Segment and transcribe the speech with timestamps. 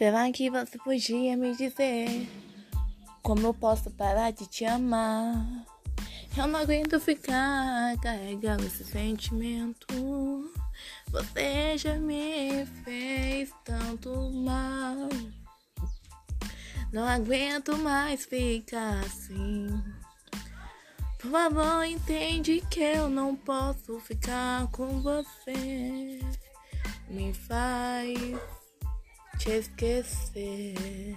[0.00, 2.26] Será que você podia me dizer
[3.22, 5.46] como eu posso parar de te amar?
[6.34, 9.86] Eu não aguento ficar carregando esse sentimento.
[11.08, 15.10] Você já me fez tanto mal.
[16.90, 19.68] Não aguento mais ficar assim.
[21.18, 26.20] Por favor, entende que eu não posso ficar com você.
[27.10, 28.16] Me faz
[29.44, 31.16] te esquecer.